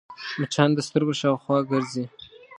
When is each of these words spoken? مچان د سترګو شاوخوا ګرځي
مچان 0.39 0.69
د 0.73 0.79
سترګو 0.87 1.13
شاوخوا 1.21 1.57
ګرځي 1.69 2.05